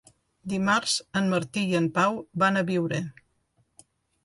[0.53, 3.05] Dimarts en Martí i en Pau van a Biure.